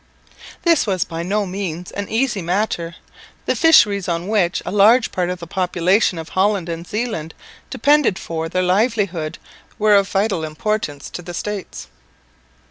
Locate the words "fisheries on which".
3.55-4.63